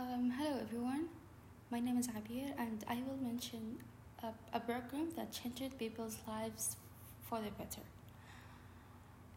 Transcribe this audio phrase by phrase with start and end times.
[0.00, 1.08] Um, hello everyone,
[1.70, 3.76] my name is Abir and I will mention
[4.22, 6.76] a, a program that changed people's lives
[7.28, 7.82] for the better.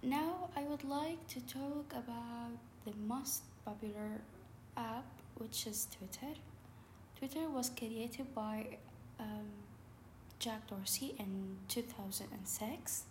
[0.01, 2.55] Now I would like to talk about
[2.85, 4.21] the most popular
[4.77, 5.03] app
[5.35, 6.33] which is Twitter.
[7.17, 8.77] Twitter was created by
[9.19, 9.49] um,
[10.39, 13.03] Jack Dorsey in 2006.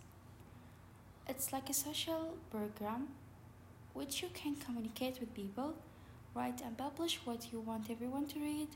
[1.27, 3.09] It's like a social program
[3.93, 5.75] which you can communicate with people
[6.35, 8.69] write and publish what you want everyone to read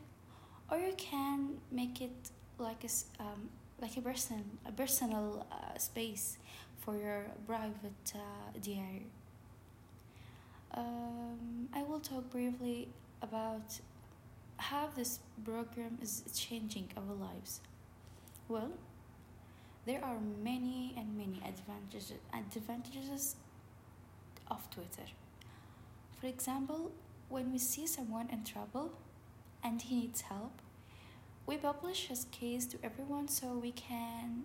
[0.70, 3.50] or you can make it like a um,
[3.82, 6.38] like a person a personal uh, space
[6.80, 8.20] for your private uh,
[8.62, 9.08] diary.
[10.74, 12.90] Um, i will talk briefly
[13.22, 13.80] about
[14.58, 17.62] how this program is changing our lives.
[18.48, 18.72] Well
[19.86, 23.36] there are many and many advantages advantages
[24.52, 25.10] of twitter.
[26.20, 26.92] For example
[27.30, 28.92] when we see someone in trouble
[29.64, 30.62] and he needs help,
[31.46, 34.44] we publish his case to everyone so we can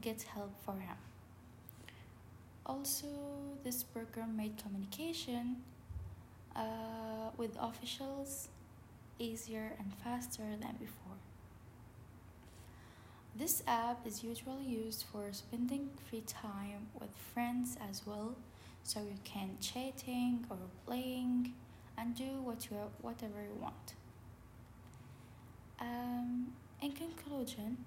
[0.00, 0.96] get help for him.
[2.66, 3.06] Also,
[3.62, 5.56] this program made communication
[6.56, 8.48] uh, with officials
[9.18, 11.18] easier and faster than before.
[13.36, 18.36] This app is usually used for spending free time with friends as well,
[18.82, 21.52] so you can chatting or playing
[21.98, 23.94] and do what you whatever you want.
[25.80, 27.84] Um, in conclusion,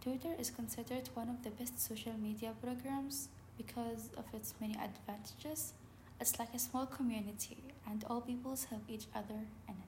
[0.00, 5.72] Twitter is considered one of the best social media programs because of its many advantages.
[6.20, 7.58] It's like a small community,
[7.88, 9.87] and all peoples help each other in it.